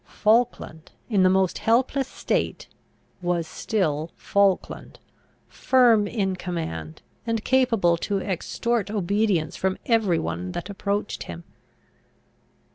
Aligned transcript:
Falkland, 0.07 0.93
in 1.11 1.21
the 1.21 1.29
most 1.29 1.59
helpless 1.59 2.07
state, 2.07 2.67
was 3.21 3.45
still 3.47 4.09
Falkland, 4.15 4.97
firm 5.47 6.07
in 6.07 6.35
command, 6.35 7.03
and 7.27 7.43
capable 7.45 7.97
to 7.97 8.17
extort 8.19 8.89
obedience 8.89 9.55
from 9.55 9.77
every 9.85 10.17
one 10.17 10.53
that 10.53 10.71
approached 10.71 11.25
him. 11.25 11.43